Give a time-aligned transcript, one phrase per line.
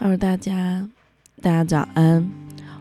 [0.00, 0.88] Hello，大家，
[1.42, 2.30] 大家早安，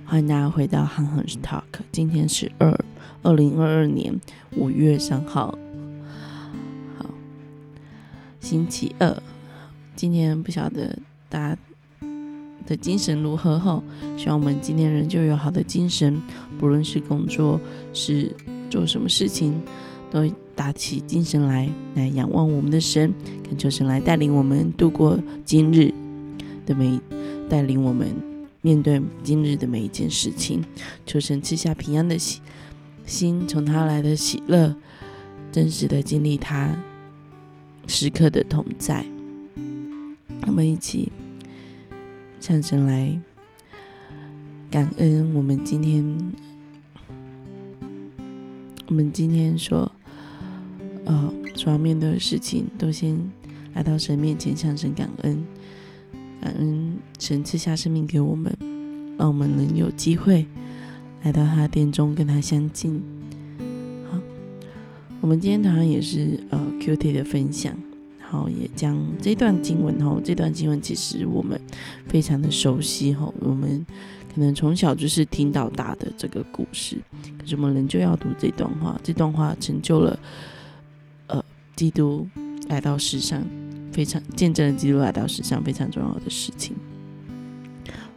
[0.06, 1.64] 欢迎大家回到憨憨 Talk。
[1.92, 2.80] 今天是二
[3.24, 4.22] 二零二二年
[4.56, 5.58] 五月三号，
[6.96, 7.10] 好，
[8.40, 9.24] 星期二。
[9.96, 10.96] 今天不晓得
[11.28, 11.62] 大家
[12.68, 13.84] 的精神如何后，
[14.16, 16.22] 希望我们今天仍旧有好的精神，
[16.60, 17.60] 不论是工作
[17.94, 18.32] 是
[18.70, 19.60] 做什么事情，
[20.12, 20.24] 都
[20.56, 23.12] 打起精神来，来仰望我们的神，
[23.44, 25.92] 恳求神来带领我们度过今日。
[26.68, 27.00] 的每
[27.50, 28.14] 带领我们
[28.62, 30.64] 面对今日的每一件事情，
[31.06, 32.42] 求神赐下平安的喜
[33.06, 34.76] 心，从他来的喜乐，
[35.52, 36.78] 真实的经历他
[37.88, 39.06] 时刻的同在。
[40.46, 41.12] 我们一起
[42.42, 43.18] 向神来
[44.70, 46.34] 感恩，我们今天
[48.88, 49.90] 我们今天说，
[51.06, 53.18] 呃，所要面对的事情，都先
[53.74, 55.46] 来到神面前向神感恩。
[56.42, 58.56] 感恩神赐下生命给我们，
[59.18, 60.46] 让我们能有机会
[61.24, 63.02] 来到他的殿中跟他相近。
[64.10, 64.20] 好，
[65.20, 67.76] 我们今天同样也是呃 Q T 的分享，
[68.20, 71.60] 然后也将这段经文哈，这段经文其实我们
[72.08, 73.86] 非常的熟悉哈，我们
[74.34, 76.98] 可能从小就是听到大的这个故事，
[77.40, 80.20] 可是我们仍旧要读这段话，这段话成就了
[81.28, 81.44] 呃
[81.76, 82.28] 基督
[82.70, 83.44] 来到世上。
[83.98, 86.76] 非常见证了基督来到世上非常重要的事情。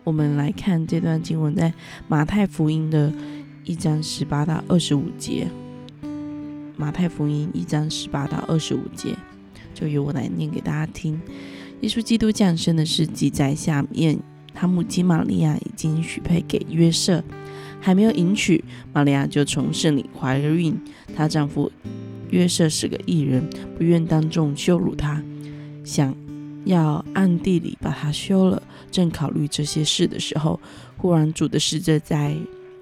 [0.05, 1.73] 我们来看这段经文，在
[2.07, 3.11] 马太福音的
[3.65, 5.49] 一章十八到二十五节。
[6.77, 9.17] 马太福音一章十八到二十五节，
[9.73, 11.19] 就由我来念给大家听。
[11.81, 14.19] 耶稣基督降生的事记在下面：
[14.53, 17.25] 他母亲玛利亚已经许配给约瑟，
[17.81, 20.79] 还没有迎娶，玛利亚就从圣灵怀了孕。
[21.17, 21.73] 她丈夫
[22.29, 25.23] 约瑟是个异人，不愿当众羞辱她。
[25.85, 26.15] 想
[26.65, 30.61] 要暗地里把他休了，正考虑这些事的时候，
[30.97, 32.37] 忽然主的使者在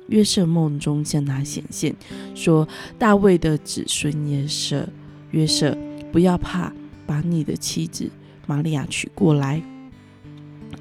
[0.08, 1.94] 约瑟梦中向他显现，
[2.34, 2.66] 说
[2.98, 4.88] ：“大卫的子孙约瑟，
[5.30, 5.76] 约瑟，
[6.10, 6.72] 不要怕，
[7.06, 8.10] 把你的妻子
[8.46, 9.62] 玛利亚娶过来，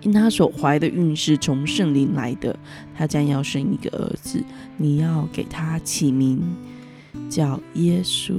[0.01, 2.57] 因他所怀的孕是从圣灵来的，
[2.95, 4.43] 他将要生一个儿子，
[4.77, 6.41] 你要给他起名
[7.29, 8.35] 叫耶稣。”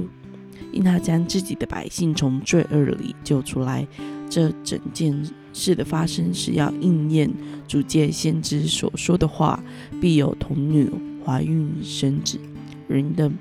[0.71, 3.87] 因他将自己的百姓从罪恶里救出来，
[4.29, 7.29] 这整件事的发生是要应验
[7.67, 9.61] 主借先知所说的话：
[9.99, 10.89] 必有童女
[11.25, 12.39] 怀孕生子，
[12.87, 13.31] 人的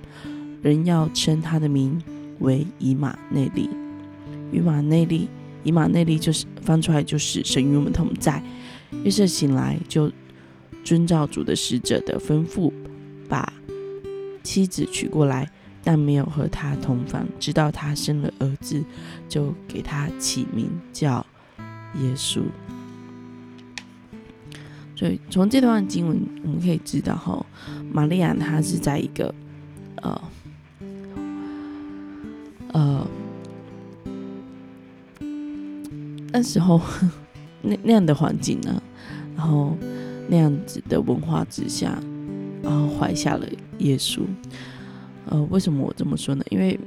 [0.62, 2.00] 人要称他的名
[2.40, 3.68] 为以马内利。
[4.50, 5.28] 以马内利，
[5.62, 8.42] 以马内利就是翻出来就是神与我们同在。
[9.04, 10.10] 约瑟醒来就
[10.82, 12.72] 遵照主的使者的吩咐，
[13.28, 13.52] 把
[14.42, 15.46] 妻子娶过来。
[15.90, 18.84] 但没有和他同房，直到他生了儿子，
[19.26, 21.24] 就给他起名叫
[21.94, 22.42] 耶稣。
[24.94, 27.46] 所以从这段经文我们可以知道，哈，
[27.90, 29.34] 玛利亚她是在一个
[30.02, 30.20] 呃
[32.74, 33.06] 呃
[36.30, 36.78] 那时候
[37.62, 38.82] 那那样的环境呢，
[39.34, 39.74] 然后
[40.28, 41.98] 那样子的文化之下，
[42.62, 44.20] 然后怀下了耶稣。
[45.30, 46.44] 呃，为什么我这么说呢？
[46.50, 46.78] 因为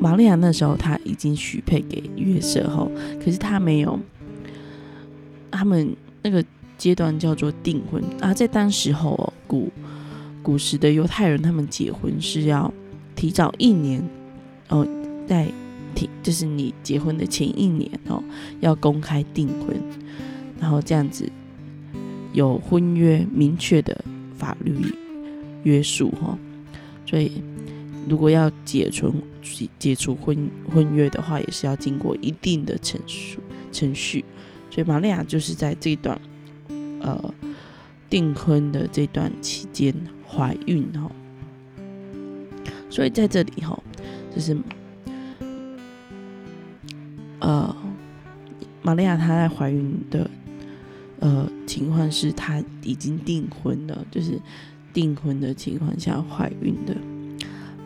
[0.00, 2.90] 玛利亚那时候她已经许配给约瑟后，
[3.22, 3.98] 可是她没有，
[5.50, 6.44] 他们那个
[6.76, 9.70] 阶段叫做订婚啊，在当时候哦古
[10.42, 12.72] 古时的犹太人，他们结婚是要
[13.16, 14.02] 提早一年
[14.68, 14.86] 哦，
[15.26, 15.50] 在
[15.94, 18.22] 提就是你结婚的前一年哦，
[18.60, 19.76] 要公开订婚，
[20.60, 21.28] 然后这样子
[22.32, 24.04] 有婚约明确的
[24.36, 24.72] 法律。
[25.64, 26.38] 约束哈，
[27.04, 27.42] 所以
[28.08, 29.12] 如果要解除
[29.78, 33.38] 解除婚婚约的话，也是要经过一定的程序
[33.72, 34.24] 程序。
[34.70, 36.18] 所以玛利亚就是在这段
[37.00, 37.34] 呃
[38.08, 39.92] 订婚的这段期间
[40.26, 41.10] 怀孕哈，
[42.88, 43.82] 所以在这里哈，
[44.34, 44.56] 就是
[47.40, 47.76] 呃
[48.82, 50.30] 玛利亚她在怀孕的
[51.20, 54.40] 呃情况是她已经订婚了，就是。
[54.92, 56.96] 订婚的情况下怀孕的，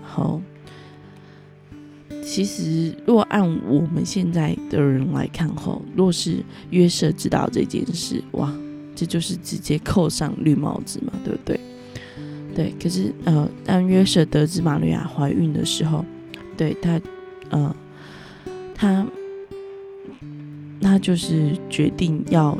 [0.02, 0.40] 好，
[2.24, 8.52] 其实若按我们现在的人来看后，若是约瑟知道这件事，哇，
[8.94, 11.60] 这就是直接扣上绿帽子嘛，对不对？
[12.54, 16.04] 对，可是呃，当约瑟得知玛利亚怀孕的时候，
[16.56, 17.00] 对他，
[17.50, 17.76] 呃，
[18.74, 19.06] 他
[20.80, 22.56] 他就是决定要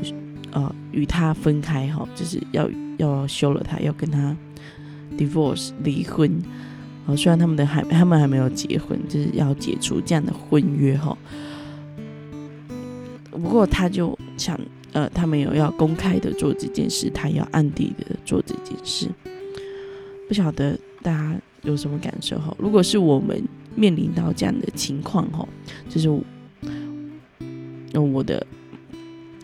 [0.51, 2.69] 呃与他分开哈，就是要。
[3.09, 4.37] 要休了他，要跟他
[5.17, 6.43] divorce 离婚。
[7.07, 11.17] 哦，虽然他们的还他们还没有结婚，就是要解除这样的婚约哈。
[13.31, 14.59] 不过他就想
[14.93, 19.09] 呃，他没有要公开的做这件事，他要暗地的做这件事。
[20.29, 22.55] 不晓得大家有什么感受哈？
[22.59, 23.43] 如果是我们
[23.75, 25.49] 面临到这样的情况哈，
[25.89, 26.09] 就是
[27.93, 28.47] 用我的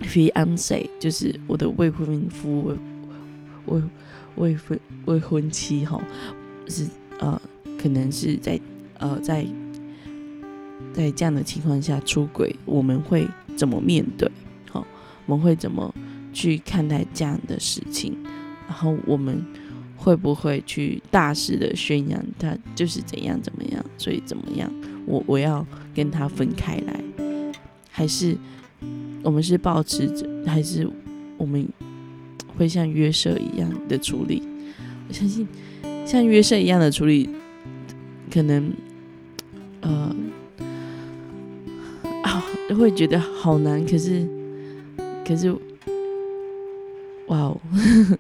[0.03, 2.73] fiance，就是我的未婚夫、
[3.69, 3.82] 未
[4.37, 6.00] 未婚未婚妻哈，
[6.69, 6.87] 是
[7.19, 7.41] 呃，
[7.79, 8.61] 可能是在
[8.99, 9.47] 呃在
[10.93, 13.26] 在这样的情况下出轨，我们会
[13.56, 14.31] 怎么面对？
[14.70, 14.87] 好，
[15.26, 15.94] 我们会怎么
[16.32, 18.17] 去看待这样的事情？
[18.67, 19.44] 然后我们。
[20.00, 24.73] 会不会去大肆的宣扬他就是怎样怎么样，所以怎么样？
[25.05, 27.03] 我我要跟他分开来，
[27.91, 28.38] 还是
[29.25, 30.88] 我们是保持着，还是
[31.37, 31.69] 我们
[32.59, 34.43] 会像约瑟一样的处理？
[35.09, 35.47] 我相信
[36.05, 37.31] 像约瑟一样的处理，
[38.31, 38.73] 可能
[39.81, 40.15] 呃
[42.23, 42.45] 啊
[42.77, 43.83] 会觉得好难。
[43.87, 44.27] 可是
[45.25, 45.53] 可是，
[47.29, 47.61] 哇哦！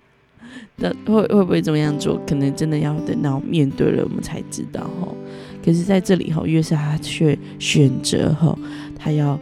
[0.76, 2.20] 那会会不会怎么样做？
[2.26, 5.08] 可能真的要等到面对了，我们才知道哈。
[5.64, 8.56] 可是在这里哈，约瑟他却选择哈，
[8.96, 9.38] 他要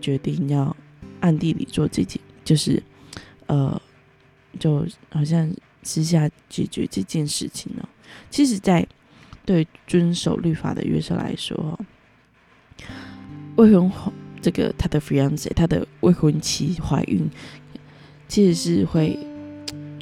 [0.00, 0.74] 决定要
[1.20, 2.82] 暗地里做自己，就是
[3.46, 3.80] 呃，
[4.58, 5.50] 就好像
[5.82, 7.88] 私下解决这件事情呢。
[8.30, 8.86] 其实，在
[9.44, 11.78] 对遵守律法的约瑟来说，
[13.56, 13.90] 未婚
[14.40, 17.28] 这个他的 fiance，他的未婚妻怀孕，
[18.28, 19.18] 其实是会。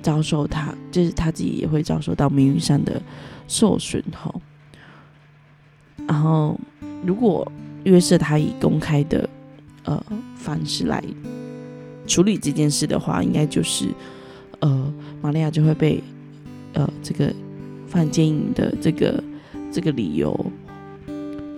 [0.02, 3.02] 遭受他，就是他自己也会遭受到名誉上的
[3.48, 4.32] 受损哈。
[6.06, 6.56] 然后，
[7.04, 7.50] 如果
[7.82, 9.28] 约瑟他以公开的
[9.82, 10.00] 呃
[10.36, 11.02] 方式来
[12.06, 13.88] 处理这件事的话，应该就是
[14.60, 16.02] 呃玛利亚就会被
[16.72, 17.32] 呃这个
[17.86, 19.22] 犯奸淫的这个
[19.72, 20.34] 这个理由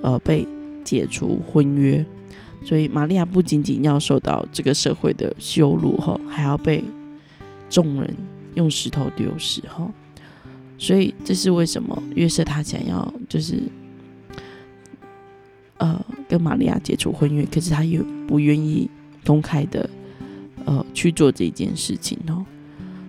[0.02, 0.46] 呃被
[0.84, 2.04] 解除婚约。
[2.64, 6.82] 所以，玛利亚不仅仅要受到这个社会的羞辱哈，还要被
[7.68, 8.14] 众人。
[8.54, 9.88] 用石头丢死哈，
[10.78, 13.62] 所以这是为什么约瑟他想要就是
[15.76, 18.90] 呃跟玛利亚解除婚约，可是他又不愿意
[19.24, 19.88] 公开的
[20.64, 22.44] 呃去做这件事情哦，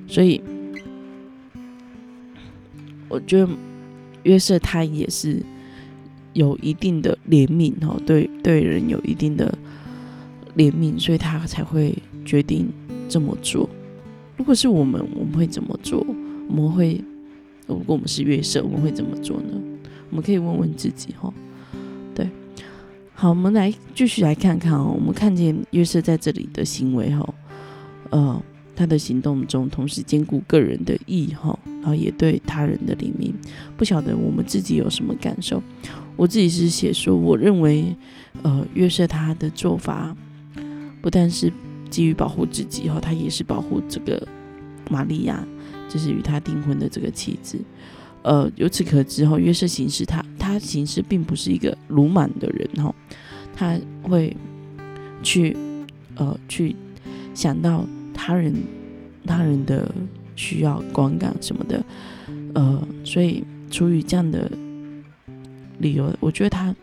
[0.09, 0.41] 所以
[3.07, 3.50] 我觉得
[4.23, 5.41] 约瑟他也是
[6.33, 9.56] 有一定的怜悯哦，对对人有一定的
[10.57, 11.95] 怜悯，所以他才会
[12.25, 12.67] 决定
[13.07, 13.69] 这么做。
[14.35, 16.06] 如果是我们，我们会怎么做？
[16.50, 17.00] 我们会，
[17.67, 19.61] 如果我们是月色，我们会怎么做呢？
[20.09, 21.31] 我们可以问问自己哈。
[22.15, 22.27] 对，
[23.13, 24.94] 好，我们来继续来看看哦。
[24.95, 27.33] 我们看见月色在这里的行为哈，
[28.09, 28.41] 呃，
[28.80, 33.34] 他的行动中同时兼顾个人的义哈，然后也对他人的怜悯。
[33.76, 35.62] 不晓得我们自己有什么感受？
[36.16, 37.94] 我自己是写说，我认为，
[38.42, 40.16] 呃，约瑟他的做法
[41.02, 41.52] 不但是。
[41.90, 44.28] 基于保护自己哈，他也是保护这个
[44.92, 45.44] 玛利亚，
[45.90, 47.60] 就是与他订婚的这个妻子。
[48.22, 52.94] 呃，由此可知哈，约瑟行事他他行事并不是一个鲁莽的人哈，
[53.56, 54.38] 他会
[55.24, 55.58] 去
[56.14, 56.76] 呃去
[57.34, 57.84] 想到
[58.21, 58.54] 他人
[59.25, 59.89] 他人的
[60.36, 61.86] 需要观感什么的，
[62.54, 64.51] 呃，所以出于这样的
[65.77, 66.75] 理由，我觉得他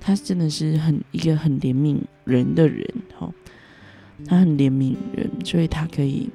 [0.00, 2.84] 他真的是很一个很怜悯人的人
[3.16, 3.30] 哈。
[4.26, 6.28] 他很怜悯人，所以他可以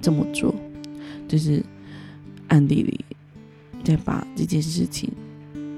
[0.00, 0.54] 这么做，
[1.26, 1.62] 就是
[2.48, 3.04] 暗地里
[3.84, 5.10] 在把这件事情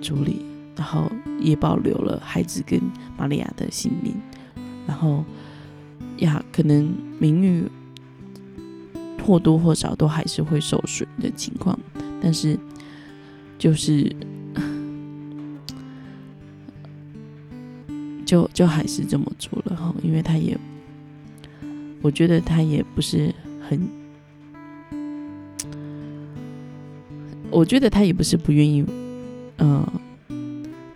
[0.02, 0.44] 处理，
[0.76, 1.10] 然后
[1.40, 2.80] 也保留了孩子跟
[3.16, 4.14] 玛利亚的性命，
[4.86, 5.24] 然后
[6.18, 7.64] 呀，可能名誉
[9.24, 11.78] 或多或少都还是会受损的情况，
[12.20, 12.58] 但是
[13.58, 14.14] 就是。
[18.24, 20.54] 就就还是这么做了哈，因为他也，
[22.02, 23.34] 我觉得他也不是
[23.66, 23.80] 很，
[27.50, 28.84] 我觉得他也不是不愿意，
[29.56, 29.82] 嗯，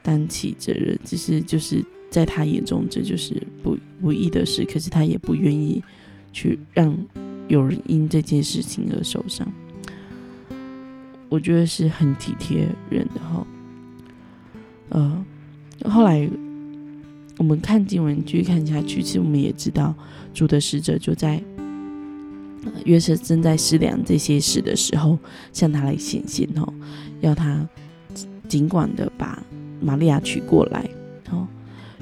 [0.02, 5.82] 担起责任，只是就是在他眼中这就是不不易的事，可是他也不愿意
[6.32, 6.94] 去让
[7.48, 9.50] 有人因这件事情而受伤，
[11.30, 13.46] 我觉得是很体贴人的哈，
[14.90, 15.24] 呃，
[15.88, 16.28] 后来。
[17.38, 19.92] 我们看经文继续看下去，其实我们也知道，
[20.34, 21.42] 主的使者就在
[22.84, 25.18] 约瑟正在思量这些事的时候，
[25.50, 26.72] 向他来显现哦，
[27.22, 27.66] 要他
[28.46, 29.42] 尽管的把
[29.80, 30.88] 玛利亚娶过来
[31.30, 31.48] 哦。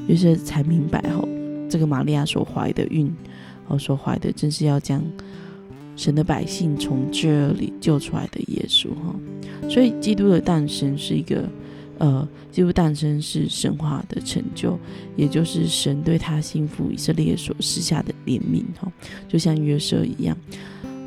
[0.09, 1.27] 约瑟才明白哦，
[1.71, 3.11] 这个玛利亚所怀的孕
[3.69, 5.03] 哦，所怀的正是要将
[5.97, 9.15] 神的百姓从这里救出来的耶稣哈。
[9.71, 11.49] 所以基督的诞生是一个
[11.99, 14.79] 呃，基督诞生是神话的成就，
[15.17, 18.91] 也就是神对他幸福以色列所施下的怜悯哈，
[19.29, 20.35] 就像约瑟一样，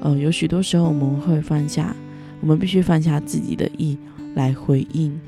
[0.02, 1.96] 呃，有许多时候我们会放下，
[2.42, 3.98] 我们必须放下自己的意
[4.36, 5.20] 来回应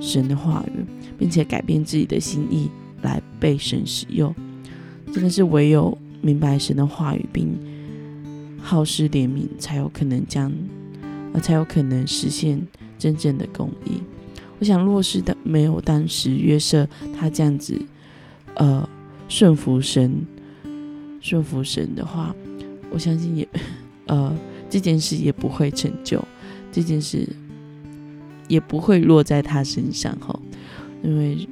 [0.00, 0.84] 神的话语，
[1.18, 2.70] 并且改变自己的心意
[3.02, 4.34] 来被神使用，
[5.12, 7.48] 真的是唯有明白神的话语并
[8.60, 10.50] 好施怜悯，才有可能将，
[11.32, 12.60] 呃，才有可能实现
[12.98, 14.02] 真正的公义。
[14.58, 16.88] 我想，若是的没有当时约瑟
[17.18, 17.76] 他这样子，
[18.54, 18.88] 呃，
[19.28, 20.24] 顺服神，
[21.20, 22.34] 顺服神的话，
[22.90, 23.48] 我相信也，
[24.06, 24.32] 呃，
[24.70, 26.22] 这件事也不会成就，
[26.70, 27.28] 这件事
[28.46, 30.38] 也不会落在他身上哈，
[31.02, 31.48] 因为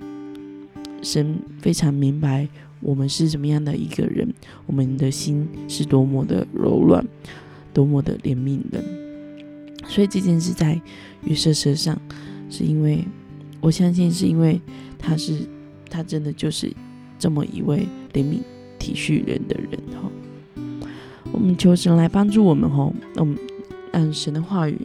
[1.03, 2.49] 神非常明白
[2.81, 4.33] 我们是什么样的一个人，
[4.67, 7.07] 我们的心是多么的柔软，
[7.73, 8.85] 多么的怜悯人，
[9.87, 10.81] 所以这件事在
[11.25, 12.01] 约瑟身上。
[12.53, 13.05] 是因为
[13.61, 14.61] 我相信，是因为
[14.99, 15.39] 他是
[15.89, 16.69] 他真的就是
[17.17, 18.41] 这么一位怜悯
[18.77, 20.11] 体恤人的人哈。
[21.31, 23.39] 我们求神来帮助我们哈，我们
[23.93, 24.77] 让神的话语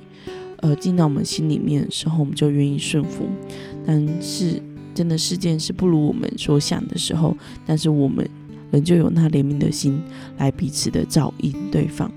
[0.58, 3.26] 呃进到我们心里面的时候，我们就愿意顺服。
[3.84, 4.62] 但是
[4.96, 7.38] 真的事件是不如我们所想的时候，
[7.68, 8.28] 但是我们
[8.72, 10.02] 仍旧有那怜悯的心
[10.40, 12.12] 来彼此的照应对方。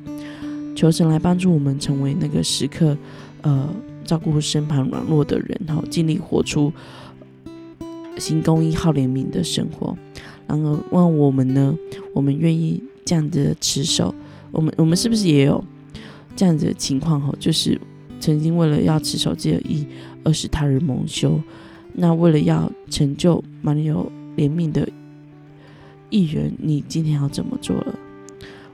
[0.74, 2.96] 求神来帮助我们成为那个时刻
[3.42, 3.68] 呃。
[4.08, 6.72] 照顾身旁软弱的人，哈，尽力活出
[8.16, 9.94] 行公益、好怜悯的生活。
[10.46, 11.76] 然而，问我们呢？
[12.14, 14.14] 我们愿意这样子持守？
[14.50, 15.62] 我们，我们是不是也有
[16.34, 17.20] 这样子的情况？
[17.20, 17.78] 哈，就是
[18.18, 19.86] 曾经为了要持守这个义，
[20.24, 21.38] 而使他人蒙羞。
[22.00, 24.88] 那为了要成就满有怜悯的
[26.10, 27.98] 艺人，你今天要怎么做了？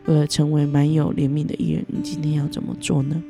[0.04, 3.22] 为了成为满有怜悯的艺人，你今天要怎么做呢？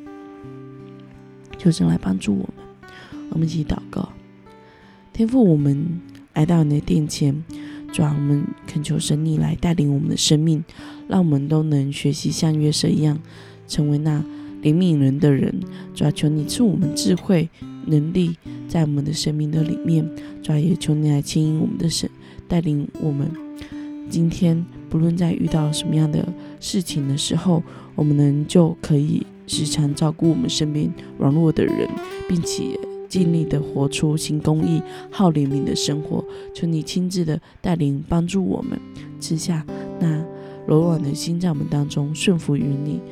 [1.57, 2.91] 求神来帮助我们，
[3.31, 4.09] 我们一起祷告。
[5.13, 6.01] 天父，我们
[6.35, 7.45] 来到你的殿前，
[7.93, 10.65] 主啊，我们恳求神你来带领我们的生命，
[11.07, 13.21] 让我们都能学习像约瑟一样，
[13.69, 14.25] 成为那
[14.65, 15.55] 怜悯人的人。
[15.95, 17.49] 主要，求你赐我们智慧、
[17.87, 20.05] 能力，在我们的生命的里面。
[20.43, 22.11] 主要，也求你来牵引我们的神，
[22.49, 23.31] 带领我们。
[24.11, 26.27] 今天不论在遇到什么样的
[26.59, 27.63] 事情的时候，
[27.95, 29.25] 我们能就可以。
[29.47, 31.87] 时常照顾我们身边软弱的人，
[32.27, 32.81] 并且
[33.11, 34.81] 尽力的活出行公益、
[35.11, 36.25] 好怜悯的生活。
[36.55, 38.81] 求你亲自的带领，帮助我们
[39.21, 39.63] 吃下
[40.01, 40.25] 那
[40.67, 43.03] 柔软的心，在我们当中顺服于你，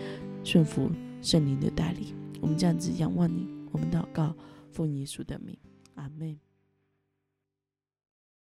[0.43, 0.91] 顺服
[1.23, 2.15] 圣灵的带领。
[2.41, 4.35] 我们这样子仰望你，我们祷告，
[4.71, 5.57] 奉耶稣的名，
[5.95, 6.37] 阿门。